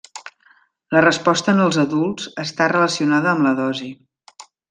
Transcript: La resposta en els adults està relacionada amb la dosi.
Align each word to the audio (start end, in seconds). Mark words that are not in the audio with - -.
La 0.95 1.03
resposta 1.05 1.53
en 1.57 1.61
els 1.65 1.77
adults 1.83 2.31
està 2.45 2.71
relacionada 2.75 3.31
amb 3.35 3.47
la 3.51 3.55
dosi. 3.63 3.93